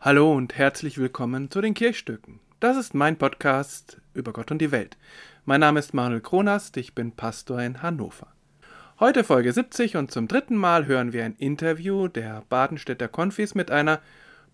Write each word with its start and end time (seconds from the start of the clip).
herzlich 0.00 0.96
willkommen 0.98 1.50
zu 1.50 1.60
den 1.60 1.74
Kirchstücken. 1.74 2.38
Das 2.60 2.76
ist 2.76 2.94
mein 2.94 3.18
Podcast 3.18 4.00
über 4.14 4.32
Gott 4.32 4.52
und 4.52 4.60
die 4.62 4.70
Welt. 4.70 4.96
Mein 5.44 5.58
Name 5.58 5.80
ist 5.80 5.92
Manuel 5.92 6.20
Kronast, 6.20 6.76
ich 6.76 6.94
bin 6.94 7.10
Pastor 7.10 7.60
in 7.60 7.82
Hannover. 7.82 8.28
Heute 9.00 9.24
Folge 9.24 9.52
70 9.52 9.96
und 9.96 10.12
zum 10.12 10.28
dritten 10.28 10.54
Mal 10.54 10.86
hören 10.86 11.12
wir 11.12 11.24
ein 11.24 11.34
Interview 11.34 12.06
der 12.06 12.44
Badenstädter 12.48 13.08
Konfis 13.08 13.56
mit 13.56 13.72
einer 13.72 14.00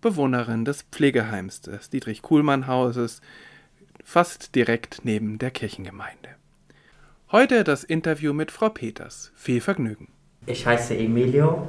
Bewohnerin 0.01 0.65
des 0.65 0.81
Pflegeheims 0.81 1.61
des 1.61 1.91
Dietrich-Kuhlmann-Hauses, 1.91 3.21
fast 4.03 4.55
direkt 4.55 5.01
neben 5.03 5.37
der 5.37 5.51
Kirchengemeinde. 5.51 6.29
Heute 7.31 7.63
das 7.63 7.83
Interview 7.83 8.33
mit 8.33 8.49
Frau 8.49 8.69
Peters. 8.69 9.31
Viel 9.35 9.61
Vergnügen. 9.61 10.07
Ich 10.47 10.65
heiße 10.65 10.97
Emilio, 10.97 11.67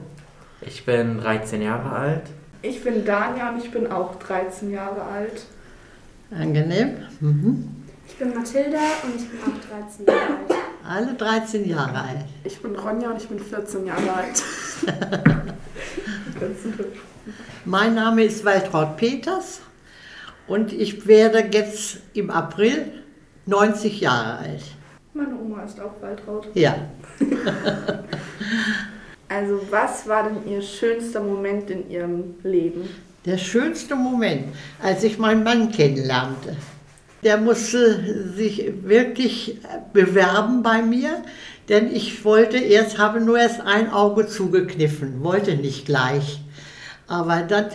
ich 0.63 0.87
bin 0.87 1.19
13 1.19 1.61
Jahre 1.61 1.91
alt. 1.91 2.23
Ich 2.63 2.83
bin 2.83 3.05
Dania 3.05 3.51
und 3.51 3.63
ich 3.63 3.71
bin 3.71 3.87
auch 3.87 4.17
13 4.17 4.71
Jahre 4.71 5.03
alt. 5.03 5.43
Angenehm. 6.31 6.97
Mhm. 7.21 7.69
Ich 8.09 8.17
bin 8.17 8.35
Mathilda 8.35 8.79
und 9.05 9.17
ich 9.17 9.29
bin 9.29 9.41
auch 9.41 9.79
13 9.79 10.07
Jahre 10.07 10.21
alt. 10.21 10.57
Alle 10.89 11.15
13 11.15 11.69
Jahre 11.69 11.99
alt. 11.99 12.25
Ich 12.45 12.61
bin 12.63 12.77
Ronja 12.77 13.11
und 13.11 13.17
ich 13.19 13.29
bin 13.29 13.39
14 13.39 13.87
Jahre 13.87 14.13
alt. 14.13 14.43
mein 17.65 17.95
Name 17.95 18.25
ist 18.25 18.45
Waltraud 18.45 18.97
Peters 18.97 19.61
und 20.47 20.73
ich 20.73 21.07
werde 21.07 21.49
jetzt 21.51 21.99
im 22.15 22.31
April 22.31 23.03
90 23.47 24.01
Jahre 24.01 24.39
alt. 24.39 24.63
Meine 25.15 25.37
Oma 25.37 25.63
ist 25.65 25.81
auch 25.81 26.01
Waltraud. 26.01 26.49
Ja. 26.55 26.77
also 29.29 29.61
was 29.71 30.07
war 30.09 30.25
denn 30.25 30.53
Ihr 30.53 30.63
schönster 30.63 31.21
Moment 31.21 31.71
in 31.71 31.91
Ihrem 31.91 32.35
Leben? 32.43 32.89
Der 33.25 33.39
schönste 33.39 33.97
Moment, 33.97 34.45
als 34.81 35.03
ich 35.03 35.19
meinen 35.19 35.43
Mann 35.43 35.73
kennenlernte. 35.73 36.57
Der 37.25 37.39
musste 37.39 38.35
sich 38.37 38.71
wirklich 38.85 39.59
bewerben 39.93 40.63
bei 40.63 40.83
mir, 40.83 41.23
denn 41.69 41.93
ich 41.93 42.25
wollte 42.25 42.59
erst, 42.59 42.99
habe 42.99 43.21
nur 43.21 43.39
erst 43.39 43.61
ein 43.63 43.91
Auge 43.91 44.29
zugekniffen, 44.29 45.25
wollte 45.25 45.57
nicht 45.57 45.87
gleich. 45.87 46.41
Aber 47.09 47.43
dann 47.43 47.67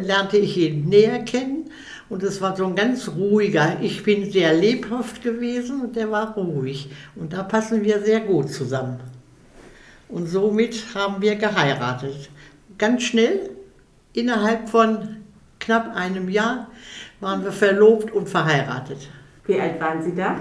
lernte 0.00 0.38
ich 0.38 0.56
ihn 0.56 0.88
näher 0.88 1.18
kennen 1.20 1.70
und 2.08 2.22
es 2.22 2.40
war 2.40 2.56
so 2.56 2.64
ein 2.66 2.76
ganz 2.76 3.08
ruhiger. 3.08 3.78
Ich 3.82 4.02
bin 4.04 4.30
sehr 4.30 4.54
lebhaft 4.54 5.22
gewesen 5.22 5.82
und 5.82 5.96
der 5.96 6.10
war 6.10 6.34
ruhig. 6.34 6.88
Und 7.14 7.32
da 7.32 7.42
passen 7.42 7.82
wir 7.82 8.02
sehr 8.02 8.20
gut 8.20 8.50
zusammen. 8.50 9.00
Und 10.14 10.28
somit 10.28 10.94
haben 10.94 11.20
wir 11.20 11.34
geheiratet. 11.34 12.30
Ganz 12.78 13.02
schnell, 13.02 13.50
innerhalb 14.12 14.68
von 14.68 15.16
knapp 15.58 15.92
einem 15.96 16.28
Jahr, 16.28 16.68
waren 17.18 17.42
wir 17.42 17.50
verlobt 17.50 18.12
und 18.12 18.28
verheiratet. 18.28 19.08
Wie 19.44 19.58
alt 19.58 19.80
waren 19.80 20.04
Sie 20.04 20.14
da? 20.14 20.36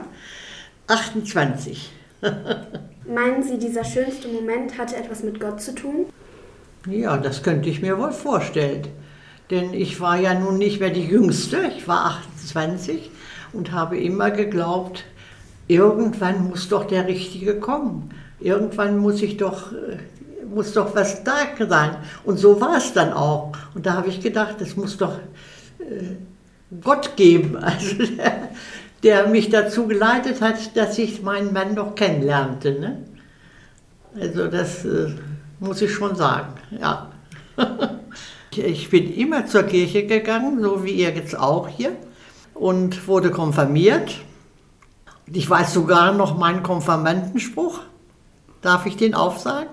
28. 0.85 1.91
Meinen 3.07 3.41
Sie, 3.41 3.57
dieser 3.57 3.83
schönste 3.83 4.27
Moment 4.27 4.77
hatte 4.77 4.95
etwas 4.95 5.23
mit 5.23 5.39
Gott 5.39 5.59
zu 5.59 5.73
tun? 5.73 6.05
Ja, 6.87 7.17
das 7.17 7.41
könnte 7.41 7.67
ich 7.67 7.81
mir 7.81 7.97
wohl 7.97 8.11
vorstellen. 8.11 8.87
Denn 9.49 9.73
ich 9.73 9.99
war 9.99 10.19
ja 10.19 10.35
nun 10.35 10.59
nicht 10.59 10.81
mehr 10.81 10.91
die 10.91 11.07
Jüngste, 11.07 11.71
ich 11.75 11.87
war 11.87 12.21
28 12.45 13.09
und 13.53 13.71
habe 13.71 13.97
immer 13.97 14.29
geglaubt, 14.29 15.03
irgendwann 15.67 16.47
muss 16.49 16.69
doch 16.69 16.85
der 16.85 17.07
Richtige 17.07 17.59
kommen. 17.59 18.11
Irgendwann 18.43 18.97
muss 18.97 19.21
ich 19.21 19.37
doch, 19.37 19.71
äh, 19.71 19.97
muss 20.45 20.73
doch 20.73 20.93
was 20.95 21.23
da 21.23 21.37
sein. 21.57 21.95
Und 22.25 22.37
so 22.37 22.59
war 22.59 22.77
es 22.77 22.91
dann 22.91 23.13
auch. 23.13 23.53
Und 23.73 23.85
da 23.85 23.93
habe 23.93 24.09
ich 24.09 24.19
gedacht, 24.19 24.55
es 24.59 24.75
muss 24.75 24.97
doch 24.97 25.17
äh, 25.79 26.15
Gott 26.81 27.15
geben, 27.15 27.55
also 27.61 27.95
der, 27.97 28.49
der, 29.01 29.27
mich 29.27 29.49
dazu 29.49 29.87
geleitet 29.87 30.41
hat, 30.41 30.75
dass 30.75 30.97
ich 30.97 31.21
meinen 31.21 31.53
Mann 31.53 31.73
noch 31.73 31.95
kennenlernte. 31.95 32.79
Ne? 32.79 32.97
Also 34.19 34.47
das 34.47 34.83
äh, 34.83 35.11
muss 35.59 35.81
ich 35.81 35.91
schon 35.91 36.15
sagen, 36.15 36.53
ja. 36.79 37.11
Ich 38.55 38.91
bin 38.91 39.11
immer 39.11 39.47
zur 39.47 39.63
Kirche 39.63 40.05
gegangen, 40.05 40.61
so 40.61 40.83
wie 40.83 40.91
ihr 40.91 41.09
jetzt 41.09 41.35
auch 41.35 41.67
hier, 41.67 41.93
und 42.53 43.07
wurde 43.07 43.31
konfirmiert. 43.31 44.19
Ich 45.25 45.49
weiß 45.49 45.73
sogar 45.73 46.13
noch 46.13 46.37
meinen 46.37 46.61
Konfirmandenspruch. 46.61 47.79
Darf 48.63 48.85
ich 48.85 48.97
den 48.97 49.13
aufsagen? 49.13 49.69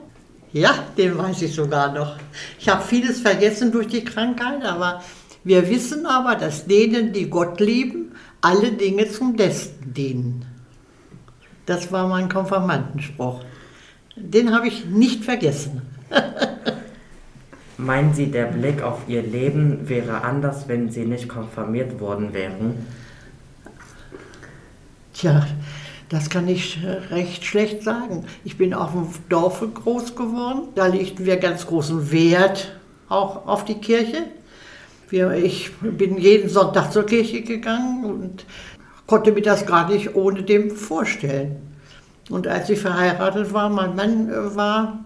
Ja, 0.53 0.75
den 0.99 1.17
weiß 1.17 1.43
ich 1.43 1.55
sogar 1.55 1.93
noch. 1.93 2.17
Ich 2.59 2.69
habe 2.69 2.83
vieles 2.83 3.21
vergessen 3.21 3.71
durch 3.71 3.87
die 3.87 4.05
Krankheit, 4.05 4.65
aber 4.65 5.01
wir 5.45 5.71
wissen 5.71 6.07
aber, 6.07 6.35
dass 6.35 6.67
denen, 6.67 7.13
die 7.13 7.31
Gott 7.31 7.61
lieben, 7.61 8.13
alle 8.41 8.73
Dinge 8.73 9.09
zum 9.09 9.37
Besten 9.37 9.95
dienen. 9.95 10.45
Das 11.67 11.93
war 11.93 12.09
mein 12.09 12.29
Konfirmandenspruch. 12.29 13.45
Den 14.17 14.53
habe 14.53 14.67
ich 14.67 14.87
nicht 14.87 15.25
vergessen. 15.25 15.83
Meinen 17.79 18.13
Sie, 18.13 18.27
der 18.27 18.47
Blick 18.47 18.83
auf 18.83 19.03
Ihr 19.07 19.23
Leben 19.23 19.89
wäre 19.89 20.23
anders, 20.23 20.67
wenn 20.67 20.91
Sie 20.91 21.05
nicht 21.05 21.29
konfirmiert 21.29 22.01
worden 22.01 22.35
wären? 22.35 22.87
Tja, 25.15 25.47
das 26.11 26.29
kann 26.29 26.49
ich 26.49 26.79
recht 27.11 27.45
schlecht 27.45 27.83
sagen. 27.83 28.27
Ich 28.45 28.59
bin 28.59 28.75
auf 28.75 28.93
dem 28.93 29.09
Dorf 29.29 29.65
groß 29.73 30.17
geworden. 30.17 30.69
Da 30.75 30.87
legten 30.87 31.25
wir 31.25 31.37
ganz 31.37 31.67
großen 31.67 32.11
Wert 32.13 32.73
auch 33.09 33.47
auf 33.47 33.65
die 33.65 33.77
Kirche. 33.77 34.25
Ich 35.11 35.73
bin 35.81 36.19
jeden 36.19 36.49
Sonntag 36.49 36.93
zur 36.93 37.07
Kirche 37.07 37.43
gegangen 37.43 38.05
und 38.05 38.45
konnte 39.07 39.33
mir 39.33 39.43
das 39.43 39.67
gar 39.67 39.89
nicht 39.89 40.15
ohne 40.15 40.43
dem 40.43 40.71
vorstellen. 40.71 41.57
Und 42.29 42.47
als 42.47 42.71
ich 42.71 42.81
verheiratet 42.81 43.53
war, 43.53 43.69
mein 43.69 43.97
Mann 43.97 44.57
war 44.57 45.05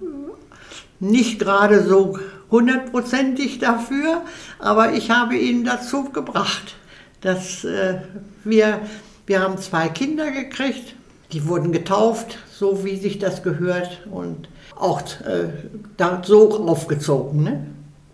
nicht 1.00 1.38
gerade 1.38 1.82
so 1.82 2.18
hundertprozentig 2.50 3.58
dafür, 3.58 4.22
aber 4.58 4.92
ich 4.92 5.10
habe 5.10 5.36
ihn 5.36 5.64
dazu 5.64 6.04
gebracht, 6.04 6.76
dass 7.20 7.64
äh, 7.64 7.98
wir, 8.44 8.80
wir 9.26 9.40
haben 9.40 9.58
zwei 9.58 9.88
Kinder 9.88 10.30
gekriegt, 10.30 10.94
die 11.32 11.46
wurden 11.46 11.72
getauft, 11.72 12.38
so 12.50 12.84
wie 12.84 12.96
sich 12.96 13.18
das 13.18 13.42
gehört 13.42 14.06
und 14.10 14.48
auch 14.76 15.02
äh, 15.22 15.48
da 15.96 16.22
so 16.24 16.66
aufgezogen. 16.66 17.42
Ne? 17.42 17.66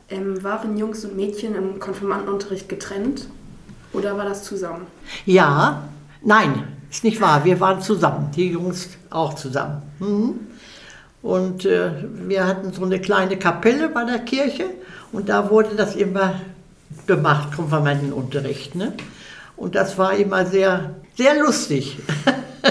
Ähm, 0.08 0.42
waren 0.42 0.76
Jungs 0.76 1.04
und 1.04 1.16
Mädchen 1.16 1.54
im 1.54 1.78
Konfirmandenunterricht 1.78 2.68
getrennt 2.68 3.26
oder 3.92 4.16
war 4.16 4.24
das 4.24 4.44
zusammen? 4.44 4.86
Ja, 5.26 5.82
nein, 6.22 6.68
ist 6.90 7.04
nicht 7.04 7.20
wahr. 7.20 7.44
Wir 7.44 7.58
waren 7.60 7.80
zusammen, 7.80 8.30
die 8.34 8.50
Jungs 8.50 8.88
auch 9.10 9.34
zusammen. 9.34 9.82
Mhm. 9.98 10.34
Und 11.22 11.64
äh, 11.64 11.90
wir 12.26 12.46
hatten 12.46 12.72
so 12.72 12.84
eine 12.84 13.00
kleine 13.00 13.36
Kapelle 13.36 13.88
bei 13.88 14.04
der 14.04 14.20
Kirche 14.20 14.64
und 15.12 15.28
da 15.28 15.50
wurde 15.50 15.74
das 15.76 15.94
immer 15.94 16.40
gemacht, 17.06 17.54
Konfirmandenunterricht. 17.54 18.74
Ne? 18.74 18.94
Und 19.56 19.74
das 19.74 19.98
war 19.98 20.14
immer 20.14 20.46
sehr, 20.46 20.94
sehr 21.16 21.38
lustig, 21.40 21.98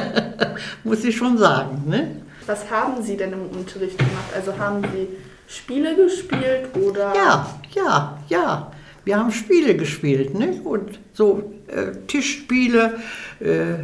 muss 0.84 1.04
ich 1.04 1.16
schon 1.16 1.38
sagen. 1.38 1.84
Ne? 1.88 2.22
Was 2.46 2.70
haben 2.70 3.04
Sie 3.04 3.16
denn 3.16 3.34
im 3.34 3.48
Unterricht 3.58 3.98
gemacht? 3.98 4.34
Also 4.36 4.58
haben 4.58 4.82
Sie 4.94 5.08
Spiele 5.48 5.96
gespielt 5.96 6.76
oder? 6.76 7.14
Ja, 7.16 7.60
ja, 7.76 8.18
ja. 8.28 8.72
Wir 9.06 9.18
haben 9.18 9.32
Spiele 9.32 9.76
gespielt, 9.76 10.38
ne? 10.38 10.62
Und 10.64 11.00
so 11.14 11.52
äh, 11.68 12.06
Tischspiele, 12.06 13.00
äh, 13.40 13.76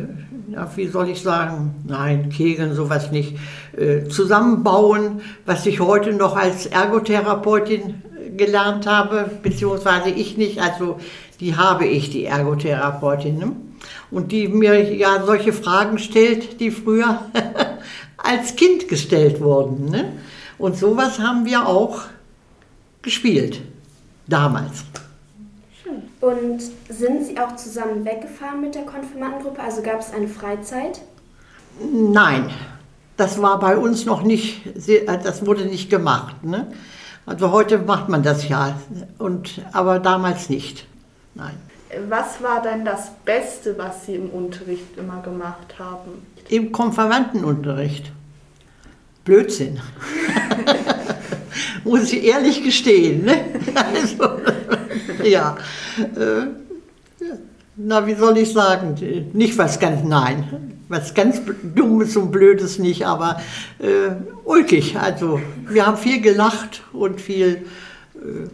na, 0.47 0.69
wie 0.75 0.87
soll 0.87 1.09
ich 1.09 1.21
sagen, 1.21 1.83
nein, 1.87 2.29
Kegeln, 2.29 2.75
sowas 2.75 3.11
nicht, 3.11 3.37
äh, 3.75 4.07
zusammenbauen, 4.07 5.21
was 5.45 5.65
ich 5.65 5.79
heute 5.79 6.13
noch 6.13 6.35
als 6.35 6.67
Ergotherapeutin 6.67 8.01
gelernt 8.37 8.85
habe, 8.85 9.29
beziehungsweise 9.41 10.09
ich 10.09 10.37
nicht, 10.37 10.59
also 10.59 10.99
die 11.39 11.55
habe 11.55 11.85
ich, 11.85 12.09
die 12.09 12.25
Ergotherapeutin, 12.25 13.37
ne? 13.37 13.51
Und 14.11 14.31
die 14.31 14.47
mir 14.47 14.93
ja 14.93 15.23
solche 15.25 15.53
Fragen 15.53 15.97
stellt, 15.97 16.59
die 16.59 16.71
früher 16.71 17.25
als 18.17 18.55
Kind 18.55 18.87
gestellt 18.87 19.41
wurden. 19.41 19.89
Ne? 19.89 20.13
Und 20.57 20.77
sowas 20.77 21.19
haben 21.19 21.45
wir 21.45 21.67
auch 21.67 22.01
gespielt, 23.01 23.61
damals. 24.27 24.83
Und 26.21 26.61
sind 26.89 27.25
Sie 27.25 27.37
auch 27.39 27.55
zusammen 27.55 28.03
weggefahren 28.03 28.61
mit 28.61 28.73
der 28.73 28.83
Konfirmandengruppe? 28.83 29.61
Also 29.61 29.81
gab 29.83 29.99
es 29.99 30.11
eine 30.11 30.27
Freizeit? 30.27 31.01
Nein, 31.79 32.49
das 33.17 33.41
war 33.41 33.59
bei 33.59 33.77
uns 33.77 34.05
noch 34.05 34.23
nicht, 34.23 34.61
das 35.05 35.45
wurde 35.45 35.65
nicht 35.65 35.89
gemacht. 35.89 36.43
Ne? 36.43 36.67
Also 37.25 37.51
heute 37.51 37.79
macht 37.79 38.09
man 38.09 38.23
das 38.23 38.47
ja, 38.47 38.79
und, 39.19 39.61
aber 39.71 39.99
damals 39.99 40.49
nicht. 40.49 40.87
Nein. 41.35 41.55
Was 42.09 42.41
war 42.41 42.61
denn 42.61 42.85
das 42.85 43.11
Beste, 43.23 43.77
was 43.77 44.05
Sie 44.05 44.15
im 44.15 44.29
Unterricht 44.29 44.97
immer 44.97 45.21
gemacht 45.21 45.75
haben? 45.79 46.25
Im 46.49 46.71
Konfirmandenunterricht. 46.71 48.11
Blödsinn. 49.23 49.79
Muss 51.83 52.11
ich 52.11 52.23
ehrlich 52.23 52.63
gestehen. 52.63 53.25
Ne? 53.25 53.45
Also, 53.75 54.39
ja. 55.23 55.57
Äh, 55.97 56.47
na, 57.77 58.07
wie 58.07 58.15
soll 58.15 58.37
ich 58.37 58.53
sagen? 58.53 58.95
Nicht 59.33 59.57
was 59.57 59.79
ganz, 59.79 60.03
nein, 60.03 60.77
was 60.87 61.13
ganz 61.13 61.41
Dummes 61.75 62.15
und 62.15 62.31
Blödes 62.31 62.79
nicht, 62.79 63.05
aber 63.05 63.41
äh, 63.79 64.15
ulkig. 64.45 64.97
Also, 64.97 65.41
wir 65.67 65.85
haben 65.85 65.97
viel 65.97 66.21
gelacht 66.21 66.83
und 66.93 67.19
viel 67.19 67.65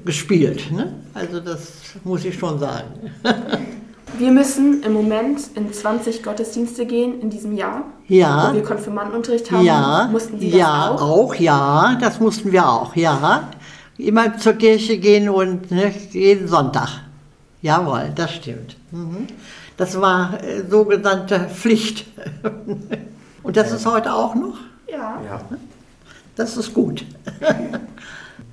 gespielt. 0.06 0.72
Ne? 0.72 0.94
Also, 1.14 1.40
das 1.40 1.74
muss 2.04 2.26
ich 2.26 2.38
schon 2.38 2.60
sagen. 2.60 3.12
Wir 4.18 4.32
müssen 4.32 4.84
im 4.84 4.94
Moment 4.94 5.40
in 5.56 5.72
20 5.72 6.22
Gottesdienste 6.22 6.86
gehen 6.86 7.22
in 7.22 7.30
diesem 7.30 7.56
Jahr. 7.56 7.86
Ja. 8.08 8.50
Wo 8.50 8.56
wir 8.56 8.64
Konfirmandenunterricht 8.64 9.50
haben. 9.52 9.66
Ja, 9.66 10.10
Mussten 10.12 10.40
Sie 10.40 10.50
ja, 10.50 10.92
das 10.92 11.02
auch? 11.02 11.10
auch, 11.10 11.36
ja, 11.36 11.98
das 12.00 12.20
mussten 12.20 12.52
wir 12.52 12.68
auch, 12.68 12.96
ja. 12.96 13.50
Immer 13.98 14.38
zur 14.38 14.54
Kirche 14.54 14.98
gehen 14.98 15.30
und 15.30 15.72
ne, 15.72 15.94
jeden 16.12 16.48
Sonntag. 16.48 16.90
Jawohl, 17.62 18.12
das 18.16 18.34
stimmt. 18.34 18.76
Mhm. 18.92 19.28
Das 19.78 20.00
war 20.00 20.44
äh, 20.44 20.68
sogenannte 20.70 21.48
Pflicht. 21.48 22.06
und 23.44 23.56
das 23.56 23.72
ist 23.72 23.86
heute 23.86 24.14
auch 24.14 24.36
noch. 24.36 24.58
Ja. 24.92 25.22
Ja. 25.26 25.42
Das 26.36 26.58
ist 26.58 26.74
gut. 26.74 27.06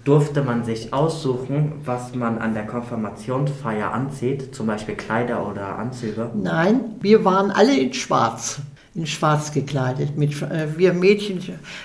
Durfte 0.08 0.40
man 0.40 0.64
sich 0.64 0.94
aussuchen, 0.94 1.82
was 1.84 2.14
man 2.14 2.38
an 2.38 2.54
der 2.54 2.64
Konfirmationsfeier 2.64 3.92
anzieht, 3.92 4.54
zum 4.54 4.66
Beispiel 4.66 4.94
Kleider 4.94 5.46
oder 5.46 5.78
Anzüge? 5.78 6.30
Nein, 6.34 6.96
wir 7.02 7.26
waren 7.26 7.50
alle 7.50 7.78
in 7.78 7.92
Schwarz, 7.92 8.60
in 8.94 9.06
Schwarz 9.06 9.52
gekleidet. 9.52 10.16
Mit, 10.16 10.40
äh, 10.40 10.78
wir 10.78 10.94
Mädchen 10.94 11.42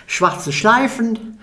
schwarze 0.07 0.53
Schleifen, 0.53 1.37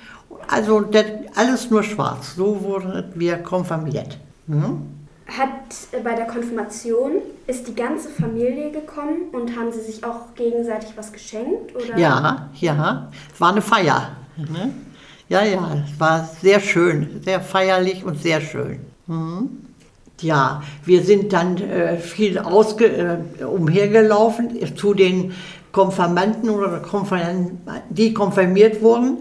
also 0.48 0.80
das, 0.80 1.04
alles 1.34 1.68
nur 1.68 1.82
schwarz. 1.82 2.36
So 2.36 2.62
wurden 2.62 3.12
wir 3.14 3.36
konfirmiert. 3.36 4.16
Mhm. 4.46 4.86
Hat 5.26 5.50
äh, 5.92 6.00
bei 6.02 6.14
der 6.14 6.28
Konfirmation, 6.28 7.12
ist 7.46 7.68
die 7.68 7.74
ganze 7.74 8.08
Familie 8.08 8.70
gekommen 8.70 9.28
und 9.32 9.54
haben 9.54 9.70
sie 9.70 9.82
sich 9.82 10.02
auch 10.02 10.34
gegenseitig 10.34 10.94
was 10.96 11.12
geschenkt? 11.12 11.76
Oder? 11.76 11.98
Ja, 11.98 12.48
ja, 12.54 13.10
es 13.34 13.38
war 13.38 13.50
eine 13.52 13.60
Feier. 13.60 14.12
Ne? 14.38 14.72
Ja, 15.30 15.44
ja, 15.44 15.84
es 15.86 16.00
war 16.00 16.28
sehr 16.42 16.58
schön, 16.58 17.20
sehr 17.24 17.40
feierlich 17.40 18.04
und 18.04 18.20
sehr 18.20 18.40
schön. 18.40 18.80
Mhm. 19.06 19.48
Ja, 20.20 20.64
wir 20.84 21.04
sind 21.04 21.32
dann 21.32 21.56
äh, 21.56 21.98
viel 21.98 22.36
ausge, 22.36 22.86
äh, 23.38 23.44
umhergelaufen 23.44 24.58
zu 24.76 24.92
den 24.92 25.32
Konfirmanden 25.70 26.50
oder 26.50 26.80
Konfirmanden, 26.80 27.60
die 27.90 28.12
konfirmiert 28.12 28.82
wurden 28.82 29.18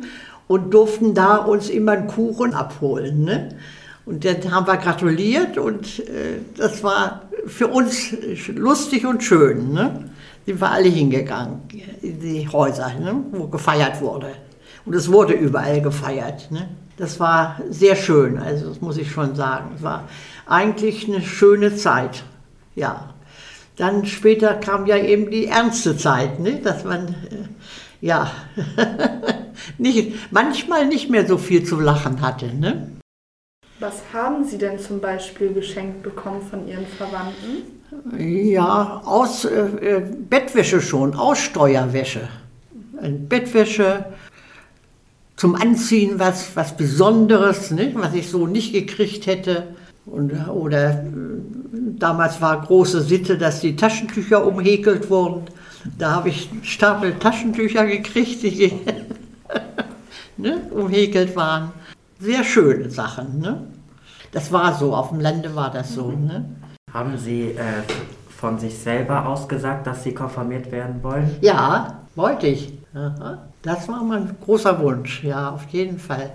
und 0.47 0.73
durften 0.73 1.13
da 1.13 1.37
uns 1.37 1.69
immer 1.69 1.91
einen 1.91 2.07
Kuchen 2.07 2.55
abholen. 2.55 3.25
Ne? 3.25 3.49
Und 4.07 4.25
dann 4.25 4.51
haben 4.51 4.65
wir 4.65 4.77
gratuliert 4.77 5.59
und 5.59 5.99
äh, 5.99 6.39
das 6.57 6.83
war 6.83 7.29
für 7.45 7.67
uns 7.67 8.15
lustig 8.55 9.05
und 9.05 9.23
schön. 9.23 9.73
Ne? 9.73 10.09
Sind 10.47 10.59
wir 10.59 10.71
alle 10.71 10.89
hingegangen 10.89 11.61
in 12.01 12.19
die 12.19 12.49
Häuser, 12.49 12.91
ne? 12.99 13.23
wo 13.31 13.45
gefeiert 13.45 14.01
wurde. 14.01 14.31
Und 14.89 14.95
es 14.95 15.11
wurde 15.11 15.33
überall 15.33 15.81
gefeiert. 15.81 16.49
Ne? 16.49 16.67
Das 16.97 17.19
war 17.19 17.61
sehr 17.69 17.95
schön, 17.95 18.39
also 18.39 18.69
das 18.69 18.81
muss 18.81 18.97
ich 18.97 19.11
schon 19.11 19.35
sagen. 19.35 19.73
Es 19.75 19.83
war 19.83 20.09
eigentlich 20.47 21.07
eine 21.07 21.21
schöne 21.21 21.75
Zeit. 21.75 22.23
Ja. 22.73 23.13
Dann 23.77 24.07
später 24.07 24.55
kam 24.55 24.87
ja 24.87 24.97
eben 24.97 25.29
die 25.29 25.45
ernste 25.45 25.95
Zeit, 25.95 26.39
ne? 26.39 26.59
dass 26.63 26.85
man, 26.85 27.09
äh, 27.09 27.45
ja, 28.01 28.31
nicht, 29.77 30.31
manchmal 30.31 30.87
nicht 30.87 31.11
mehr 31.11 31.27
so 31.27 31.37
viel 31.37 31.63
zu 31.63 31.79
lachen 31.79 32.21
hatte. 32.21 32.47
Ne? 32.47 32.89
Was 33.79 34.01
haben 34.11 34.43
Sie 34.43 34.57
denn 34.57 34.79
zum 34.79 35.01
Beispiel 35.01 35.53
geschenkt 35.53 36.01
bekommen 36.01 36.41
von 36.41 36.67
Ihren 36.67 36.87
Verwandten? 36.87 37.83
Ja, 38.17 39.03
aus 39.05 39.45
äh, 39.45 39.59
äh, 39.59 40.01
Bettwäsche 40.01 40.81
schon, 40.81 41.13
Aussteuerwäsche. 41.13 42.27
Äh, 42.99 43.11
Bettwäsche 43.11 44.05
zum 45.39 45.55
Anziehen, 45.55 46.19
was, 46.19 46.53
was 46.57 46.75
Besonderes, 46.75 47.71
ne? 47.71 47.93
was 47.95 48.13
ich 48.13 48.29
so 48.29 48.45
nicht 48.45 48.73
gekriegt 48.73 49.25
hätte. 49.25 49.67
Und, 50.05 50.33
oder 50.49 50.89
äh, 50.89 50.95
damals 51.97 52.41
war 52.41 52.61
große 52.61 53.01
Sitte, 53.01 53.37
dass 53.37 53.61
die 53.61 53.77
Taschentücher 53.77 54.45
umhäkelt 54.45 55.09
wurden. 55.09 55.45
Da 55.97 56.11
habe 56.11 56.27
ich 56.27 56.51
einen 56.51 56.65
Stapel 56.65 57.13
Taschentücher 57.17 57.85
gekriegt, 57.85 58.43
die 58.43 58.73
ne? 60.37 60.57
umhäkelt 60.71 61.33
waren. 61.37 61.71
Sehr 62.19 62.43
schöne 62.43 62.89
Sachen. 62.89 63.39
Ne? 63.39 63.65
Das 64.33 64.51
war 64.51 64.77
so, 64.77 64.93
auf 64.93 65.07
dem 65.11 65.21
Lande 65.21 65.55
war 65.55 65.71
das 65.71 65.93
so. 65.93 66.11
Ne? 66.11 66.53
Haben 66.93 67.17
Sie 67.17 67.51
äh, 67.51 67.83
von 68.29 68.59
sich 68.59 68.77
selber 68.77 69.25
aus 69.25 69.47
gesagt, 69.47 69.87
dass 69.87 70.03
Sie 70.03 70.13
konfirmiert 70.13 70.69
werden 70.69 71.01
wollen? 71.01 71.33
Ja, 71.39 71.99
wollte 72.15 72.47
ich. 72.47 72.78
Aha. 72.93 73.47
Das 73.61 73.87
war 73.87 74.03
mein 74.03 74.35
großer 74.43 74.79
Wunsch, 74.81 75.23
ja, 75.23 75.51
auf 75.51 75.65
jeden 75.69 75.99
Fall. 75.99 76.31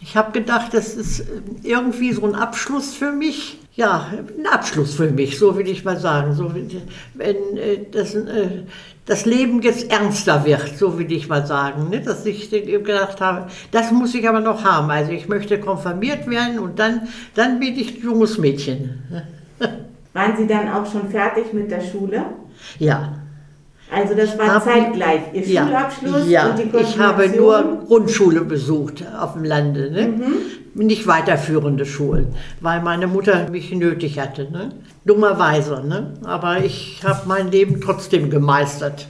Ich 0.00 0.16
habe 0.16 0.32
gedacht, 0.32 0.74
das 0.74 0.94
ist 0.94 1.24
irgendwie 1.62 2.12
so 2.12 2.26
ein 2.26 2.34
Abschluss 2.34 2.94
für 2.94 3.10
mich. 3.12 3.58
Ja, 3.74 4.08
ein 4.12 4.46
Abschluss 4.46 4.94
für 4.94 5.10
mich, 5.10 5.38
so 5.38 5.56
will 5.56 5.66
ich 5.66 5.84
mal 5.84 5.98
sagen. 5.98 6.34
So, 6.34 6.52
wenn 7.14 7.56
äh, 7.56 7.86
das, 7.90 8.14
äh, 8.14 8.64
das 9.06 9.24
Leben 9.24 9.62
jetzt 9.62 9.90
ernster 9.90 10.44
wird, 10.44 10.76
so 10.76 10.98
will 10.98 11.10
ich 11.10 11.28
mal 11.28 11.46
sagen. 11.46 11.88
Ne? 11.88 12.00
Dass 12.00 12.26
ich 12.26 12.50
gedacht 12.50 13.20
habe, 13.20 13.50
das 13.70 13.92
muss 13.92 14.14
ich 14.14 14.28
aber 14.28 14.40
noch 14.40 14.62
haben. 14.62 14.90
Also 14.90 15.12
ich 15.12 15.26
möchte 15.26 15.58
konfirmiert 15.58 16.28
werden 16.28 16.58
und 16.58 16.78
dann, 16.78 17.08
dann 17.34 17.58
bin 17.58 17.78
ich 17.78 18.02
junges 18.02 18.36
Mädchen. 18.38 19.02
Waren 20.12 20.36
Sie 20.36 20.46
dann 20.46 20.68
auch 20.68 20.90
schon 20.90 21.08
fertig 21.08 21.52
mit 21.52 21.70
der 21.70 21.80
Schule? 21.80 22.26
Ja, 22.78 23.23
Also 23.92 24.14
das 24.14 24.36
war 24.38 24.54
Hab- 24.56 24.64
zeitgleich, 24.64 25.20
Ihr 25.32 25.44
Schulabschluss 25.44 26.28
ja, 26.28 26.48
und 26.50 26.58
die 26.58 26.62
ich 26.78 26.98
habe 26.98 27.24
Konfirmation? 27.24 27.76
nur 27.76 27.84
Grundschule 27.86 28.40
besucht 28.40 29.04
auf 29.20 29.34
dem 29.34 29.44
Lande, 29.44 29.90
ne? 29.90 30.08
Mhm. 30.08 30.86
nicht 30.86 31.06
weiterführende 31.06 31.86
Schulen, 31.86 32.34
weil 32.60 32.80
meine 32.82 33.06
Mutter 33.06 33.48
mich 33.50 33.70
nötig 33.72 34.18
hatte. 34.18 34.50
Ne? 34.50 34.70
Dummerweise, 35.04 35.84
ne? 35.86 36.14
aber 36.24 36.64
ich 36.64 37.00
habe 37.06 37.20
mein 37.26 37.50
Leben 37.52 37.80
trotzdem 37.80 38.30
gemeistert. 38.30 39.06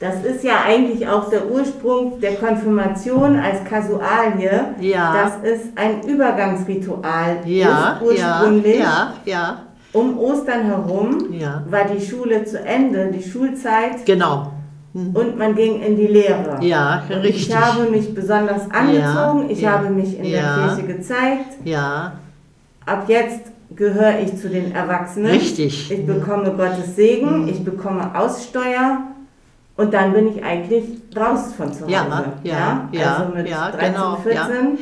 Das 0.00 0.24
ist 0.24 0.42
ja 0.42 0.62
eigentlich 0.66 1.06
auch 1.06 1.28
der 1.30 1.48
Ursprung 1.48 2.20
der 2.20 2.34
Konfirmation 2.34 3.36
als 3.38 3.62
Kasualie. 3.64 4.74
Ja. 4.80 5.12
Das 5.42 5.48
ist 5.52 5.66
ein 5.76 6.02
Übergangsritual. 6.08 7.38
Ja, 7.44 8.00
ist 8.04 8.18
ja, 8.18 8.40
ursprünglich. 8.40 8.78
ja, 8.80 9.12
ja, 9.24 9.62
Um 9.92 10.18
Ostern 10.18 10.62
herum 10.64 11.32
Ja. 11.32 11.62
war 11.68 11.84
die 11.84 12.00
Schule 12.04 12.44
zu 12.44 12.58
Ende, 12.58 13.10
die 13.12 13.22
Schulzeit, 13.22 14.06
genau. 14.06 14.52
und 14.94 15.36
man 15.36 15.54
ging 15.54 15.82
in 15.82 15.96
die 15.96 16.06
Lehre. 16.06 16.58
Ja, 16.62 17.02
Und 17.08 17.16
richtig. 17.16 17.48
Ich 17.48 17.56
habe 17.56 17.90
mich 17.90 18.14
besonders 18.14 18.70
angezogen, 18.70 19.50
ich 19.50 19.60
ja, 19.60 19.72
habe 19.72 19.90
mich 19.90 20.18
in 20.18 20.24
ja. 20.24 20.56
der 20.56 20.66
Kirche 20.76 20.94
gezeigt. 20.94 21.46
Ja, 21.64 22.12
Ab 22.84 23.04
jetzt 23.08 23.52
gehöre 23.76 24.18
ich 24.20 24.36
zu 24.40 24.48
den 24.48 24.74
Erwachsenen. 24.74 25.30
Richtig. 25.30 25.90
Ich 25.90 26.06
bekomme 26.06 26.50
Gottes 26.52 26.96
Segen, 26.96 27.48
ich 27.48 27.64
bekomme 27.64 28.10
Aussteuer 28.18 28.98
und 29.76 29.94
dann 29.94 30.12
bin 30.12 30.28
ich 30.28 30.44
eigentlich 30.44 30.84
raus 31.16 31.52
von 31.56 31.72
zu 31.72 31.82
Hause. 31.84 31.92
Ja, 31.92 32.34
ja, 32.42 32.88
ja, 32.92 33.16
also 33.16 33.34
mit 33.34 33.48
ja, 33.48 33.70
13, 33.70 33.92
genau, 33.92 34.16
14. 34.16 34.78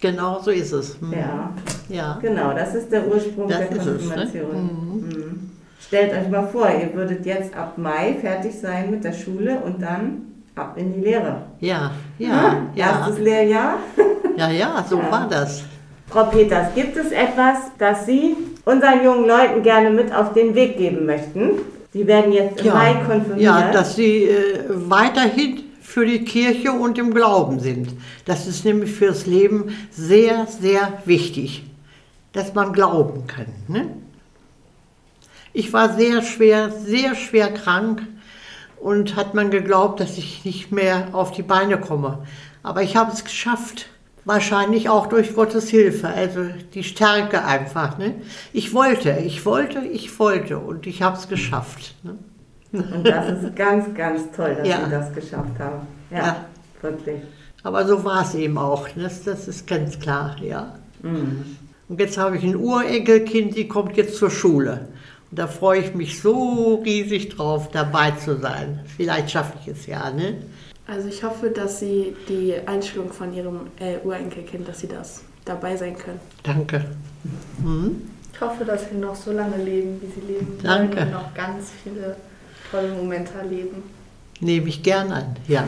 genau 0.00 0.40
so 0.40 0.50
ist 0.50 0.72
es. 0.72 1.00
Hm. 1.00 1.12
Ja. 1.12 1.50
Ja. 1.88 2.18
genau, 2.20 2.52
das 2.54 2.74
ist 2.74 2.90
der 2.92 3.06
Ursprung 3.06 3.48
Das 3.48 3.58
der 3.58 3.70
ist 3.72 3.78
es, 3.78 3.86
ne? 3.86 3.92
Konfirmation. 4.14 5.00
Mhm. 5.02 5.50
Stellt 5.80 6.12
euch 6.12 6.28
mal 6.28 6.46
vor, 6.48 6.68
ihr 6.68 6.92
würdet 6.94 7.24
jetzt 7.24 7.54
ab 7.56 7.78
Mai 7.78 8.16
fertig 8.20 8.52
sein 8.60 8.90
mit 8.90 9.04
der 9.04 9.12
Schule 9.12 9.58
und 9.64 9.80
dann 9.80 10.22
ab 10.54 10.74
in 10.76 10.92
die 10.92 11.00
Lehre. 11.00 11.42
Ja, 11.60 11.92
ja, 12.18 12.56
ja, 12.74 12.86
Erstes 12.98 13.18
Lehrjahr. 13.20 13.74
ja, 14.36 14.50
ja, 14.50 14.84
so 14.88 14.98
Ja. 14.98 15.10
war 15.10 15.28
das. 15.28 15.62
Frau 16.08 16.24
Peters, 16.24 16.74
gibt 16.74 16.96
es 16.96 17.12
etwas, 17.12 17.58
das 17.78 18.06
Sie 18.06 18.34
unseren 18.64 19.04
jungen 19.04 19.26
Leuten 19.26 19.62
gerne 19.62 19.90
mit 19.90 20.12
auf 20.14 20.32
den 20.32 20.54
Weg 20.54 20.76
geben 20.78 21.06
möchten? 21.06 21.50
Sie 21.92 22.06
werden 22.06 22.32
jetzt 22.32 22.60
im 22.62 22.72
Mai 22.72 22.94
konfirmiert. 23.06 23.40
Ja, 23.40 23.70
dass 23.72 23.96
sie 23.96 24.24
äh, 24.24 24.34
weiterhin 24.68 25.60
für 25.80 26.04
die 26.04 26.24
Kirche 26.24 26.72
und 26.72 26.98
im 26.98 27.14
Glauben 27.14 27.60
sind. 27.60 27.88
Das 28.26 28.46
ist 28.46 28.64
nämlich 28.64 28.92
fürs 28.92 29.26
Leben 29.26 29.74
sehr, 29.90 30.46
sehr 30.46 30.92
wichtig, 31.06 31.64
dass 32.32 32.54
man 32.54 32.72
glauben 32.72 33.26
kann. 33.26 33.46
Ne? 33.68 33.88
Ich 35.52 35.72
war 35.72 35.94
sehr 35.94 36.22
schwer, 36.22 36.70
sehr 36.70 37.14
schwer 37.14 37.52
krank 37.52 38.02
und 38.80 39.16
hat 39.16 39.34
man 39.34 39.50
geglaubt, 39.50 40.00
dass 40.00 40.18
ich 40.18 40.44
nicht 40.44 40.70
mehr 40.72 41.08
auf 41.12 41.32
die 41.32 41.42
Beine 41.42 41.78
komme. 41.78 42.18
Aber 42.62 42.82
ich 42.82 42.96
habe 42.96 43.12
es 43.12 43.24
geschafft. 43.24 43.86
Wahrscheinlich 44.24 44.90
auch 44.90 45.06
durch 45.06 45.34
Gottes 45.34 45.70
Hilfe, 45.70 46.08
also 46.08 46.40
die 46.74 46.84
Stärke 46.84 47.44
einfach. 47.46 47.96
Ne? 47.96 48.16
Ich 48.52 48.74
wollte, 48.74 49.12
ich 49.24 49.46
wollte, 49.46 49.78
ich 49.78 50.18
wollte 50.18 50.58
und 50.58 50.86
ich 50.86 51.00
habe 51.00 51.16
es 51.16 51.28
geschafft. 51.28 51.94
Ne? 52.02 52.18
Und 52.72 53.04
das 53.08 53.42
ist 53.42 53.56
ganz, 53.56 53.94
ganz 53.94 54.30
toll, 54.36 54.54
dass 54.54 54.68
Ja. 54.68 54.84
Sie 54.84 54.90
das 54.90 55.14
geschafft 55.14 55.58
haben. 55.58 55.86
Ja, 56.10 56.18
Ja. 56.18 56.44
wirklich. 56.82 57.22
Aber 57.62 57.86
so 57.86 58.04
war 58.04 58.20
es 58.22 58.34
eben 58.34 58.58
auch. 58.58 58.86
Das, 58.94 59.24
das 59.24 59.48
ist 59.48 59.66
ganz 59.66 59.98
klar, 59.98 60.36
ja. 60.42 60.74
Mhm. 61.02 61.56
Und 61.88 62.00
jetzt 62.00 62.18
habe 62.18 62.36
ich 62.36 62.44
ein 62.44 62.56
Urenkelkind, 62.56 63.56
die 63.56 63.66
kommt 63.66 63.96
jetzt 63.96 64.16
zur 64.16 64.30
Schule. 64.30 64.88
Und 65.30 65.38
da 65.38 65.46
freue 65.46 65.80
ich 65.80 65.94
mich 65.94 66.20
so 66.20 66.82
riesig 66.84 67.30
drauf, 67.30 67.70
dabei 67.70 68.12
zu 68.12 68.38
sein. 68.38 68.80
Vielleicht 68.96 69.30
schaffe 69.30 69.54
ich 69.60 69.68
es 69.68 69.86
ja, 69.86 70.10
ne? 70.10 70.36
Also 70.86 71.08
ich 71.08 71.22
hoffe, 71.22 71.50
dass 71.50 71.80
Sie 71.80 72.14
die 72.28 72.54
Einstellung 72.66 73.12
von 73.12 73.34
Ihrem 73.34 73.60
äh, 73.78 73.98
Urenkelkind, 74.04 74.66
dass 74.66 74.80
Sie 74.80 74.88
das 74.88 75.22
dabei 75.44 75.76
sein 75.76 75.96
können. 75.96 76.20
Danke. 76.42 76.84
Mhm. 77.62 78.02
Ich 78.32 78.40
hoffe, 78.40 78.64
dass 78.64 78.88
Sie 78.88 78.96
noch 78.96 79.14
so 79.14 79.32
lange 79.32 79.62
leben, 79.62 80.00
wie 80.00 80.20
Sie 80.20 80.32
leben 80.32 80.58
Danke. 80.62 80.96
wollen 80.96 81.06
und 81.08 81.12
noch 81.12 81.34
ganz 81.34 81.72
viele 81.82 82.16
tolle 82.70 82.88
Momente 82.92 83.32
erleben. 83.36 83.82
Nehme 84.40 84.68
ich 84.68 84.82
gern 84.82 85.10
an, 85.10 85.36
ja. 85.46 85.66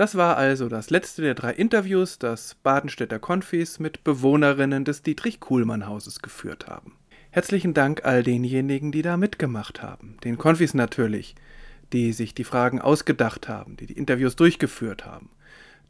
Das 0.00 0.14
war 0.14 0.38
also 0.38 0.70
das 0.70 0.88
letzte 0.88 1.20
der 1.20 1.34
drei 1.34 1.52
Interviews, 1.52 2.18
das 2.18 2.54
Badenstädter 2.54 3.18
Konfis 3.18 3.78
mit 3.78 4.02
Bewohnerinnen 4.02 4.86
des 4.86 5.02
Dietrich-Kuhlmann-Hauses 5.02 6.22
geführt 6.22 6.68
haben. 6.68 6.96
Herzlichen 7.28 7.74
Dank 7.74 8.06
all 8.06 8.22
denjenigen, 8.22 8.92
die 8.92 9.02
da 9.02 9.18
mitgemacht 9.18 9.82
haben. 9.82 10.16
Den 10.24 10.38
Konfis 10.38 10.72
natürlich, 10.72 11.34
die 11.92 12.14
sich 12.14 12.34
die 12.34 12.44
Fragen 12.44 12.80
ausgedacht 12.80 13.46
haben, 13.46 13.76
die 13.76 13.86
die 13.86 13.98
Interviews 13.98 14.36
durchgeführt 14.36 15.04
haben. 15.04 15.28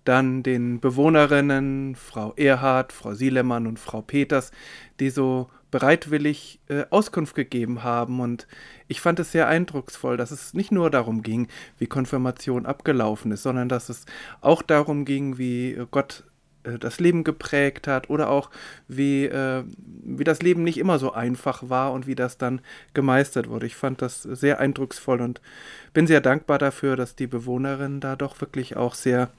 Dann 0.05 0.43
den 0.43 0.81
Bewohnerinnen, 0.81 1.95
Frau 1.95 2.33
Erhard, 2.37 2.93
Frau 2.93 3.15
Sielemann 3.15 3.67
und 3.67 3.79
Frau 3.79 4.03
Peters, 4.03 4.51
die 4.99 5.11
so 5.11 5.49
bereitwillig 5.71 6.61
äh, 6.69 6.85
Auskunft 6.91 7.35
gegeben 7.35 7.83
haben. 7.83 8.21
Und 8.21 8.47
ich 8.89 9.01
fand 9.01 9.21
es 9.21 9.33
sehr 9.33 9.49
eindrucksvoll, 9.49 10.17
dass 10.17 10.31
es 10.31 10.55
nicht 10.55 10.73
nur 10.73 10.91
darum 10.91 11.23
ging, 11.23 11.49
wie 11.79 11.87
Konfirmation 11.87 12.67
abgelaufen 12.67 13.33
ist, 13.33 13.43
sondern 13.43 13.69
dass 13.69 13.89
es 13.89 14.05
auch 14.41 14.63
darum 14.63 15.05
ging, 15.05 15.39
wie 15.39 15.73
äh, 15.73 15.87
Gott 15.91 16.25
äh, 16.65 16.79
das 16.79 17.01
Leben 17.01 17.25
geprägt 17.25 17.87
hat 17.87 18.11
oder 18.11 18.31
auch 18.31 18.51
wie, 18.89 19.25
äh, 19.27 19.65
wie 19.77 20.25
das 20.25 20.43
Leben 20.43 20.63
nicht 20.63 20.79
immer 20.79 20.99
so 20.99 21.13
einfach 21.13 21.69
war 21.69 21.93
und 21.93 22.07
wie 22.07 22.15
das 22.15 22.39
dann 22.39 22.61
gemeistert 22.95 23.49
wurde. 23.49 23.67
Ich 23.67 23.77
fand 23.77 24.03
das 24.03 24.23
sehr 24.23 24.61
eindrucksvoll 24.61 25.21
und 25.21 25.41
bin 25.93 26.07
sehr 26.07 26.21
dankbar 26.21 26.59
dafür, 26.59 26.97
dass 26.97 27.17
die 27.17 27.27
Bewohnerinnen 27.27 28.01
da 28.01 28.17
doch 28.17 28.41
wirklich 28.41 28.77
auch 28.77 28.95
sehr 28.95 29.31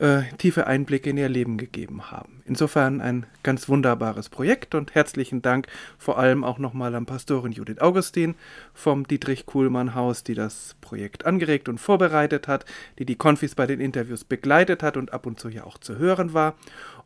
äh, 0.00 0.22
tiefe 0.38 0.66
Einblicke 0.66 1.10
in 1.10 1.18
ihr 1.18 1.28
Leben 1.28 1.58
gegeben 1.58 2.10
haben. 2.10 2.42
Insofern 2.46 3.00
ein 3.00 3.26
ganz 3.42 3.68
wunderbares 3.68 4.28
Projekt 4.28 4.74
und 4.74 4.94
herzlichen 4.94 5.42
Dank 5.42 5.68
vor 5.98 6.18
allem 6.18 6.42
auch 6.42 6.58
nochmal 6.58 6.94
an 6.94 7.06
Pastorin 7.06 7.52
Judith 7.52 7.80
Augustin 7.80 8.34
vom 8.74 9.06
Dietrich 9.06 9.46
Kuhlmann 9.46 9.94
Haus, 9.94 10.24
die 10.24 10.34
das 10.34 10.74
Projekt 10.80 11.26
angeregt 11.26 11.68
und 11.68 11.78
vorbereitet 11.78 12.48
hat, 12.48 12.64
die 12.98 13.04
die 13.04 13.16
Konfis 13.16 13.54
bei 13.54 13.66
den 13.66 13.80
Interviews 13.80 14.24
begleitet 14.24 14.82
hat 14.82 14.96
und 14.96 15.12
ab 15.12 15.26
und 15.26 15.38
zu 15.38 15.48
ja 15.48 15.64
auch 15.64 15.78
zu 15.78 15.98
hören 15.98 16.32
war 16.32 16.54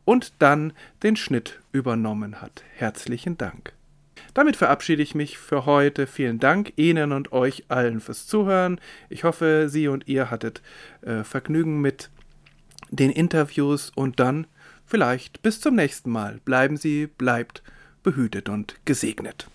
und 0.04 0.32
dann 0.38 0.72
den 1.02 1.16
Schnitt 1.16 1.60
übernommen 1.72 2.40
hat. 2.40 2.62
Herzlichen 2.76 3.36
Dank. 3.36 3.72
Damit 4.34 4.56
verabschiede 4.56 5.02
ich 5.02 5.14
mich 5.14 5.38
für 5.38 5.64
heute. 5.64 6.06
Vielen 6.06 6.38
Dank 6.40 6.72
Ihnen 6.76 7.12
und 7.12 7.32
euch 7.32 7.64
allen 7.68 8.00
fürs 8.00 8.26
Zuhören. 8.26 8.80
Ich 9.08 9.24
hoffe, 9.24 9.68
Sie 9.68 9.88
und 9.88 10.08
ihr 10.08 10.30
hattet 10.30 10.60
äh, 11.02 11.22
Vergnügen 11.22 11.80
mit 11.80 12.10
den 12.96 13.10
Interviews 13.10 13.90
und 13.94 14.20
dann 14.20 14.46
vielleicht 14.84 15.42
bis 15.42 15.60
zum 15.60 15.74
nächsten 15.76 16.10
Mal. 16.10 16.40
Bleiben 16.44 16.76
Sie, 16.76 17.06
bleibt 17.06 17.62
behütet 18.02 18.48
und 18.48 18.76
gesegnet. 18.84 19.48